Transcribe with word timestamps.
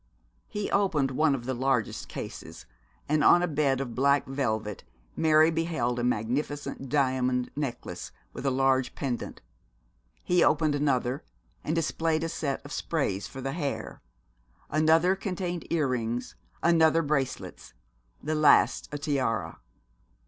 He 0.47 0.71
opened 0.71 1.11
one 1.11 1.35
of 1.35 1.45
the 1.45 1.53
largest 1.53 2.07
cases, 2.07 2.65
and 3.07 3.23
on 3.23 3.43
a 3.43 3.47
bed 3.47 3.79
of 3.79 3.93
black 3.93 4.25
velvet 4.25 4.83
Mary 5.15 5.51
beheld 5.51 5.99
a 5.99 6.03
magnificent 6.03 6.89
diamond 6.89 7.51
necklace, 7.55 8.11
with 8.33 8.43
a 8.43 8.49
large 8.49 8.95
pendant. 8.95 9.43
He 10.23 10.43
opened 10.43 10.73
another 10.73 11.23
and 11.63 11.75
displayed 11.75 12.23
a 12.23 12.29
set 12.29 12.65
of 12.65 12.71
sprays 12.71 13.27
for 13.27 13.41
the 13.41 13.51
hair. 13.53 14.01
Another 14.71 15.15
contained 15.15 15.71
earrings, 15.71 16.33
another 16.63 17.03
bracelets, 17.03 17.75
the 18.23 18.33
last 18.33 18.89
a 18.91 18.97
tiara. 18.97 19.59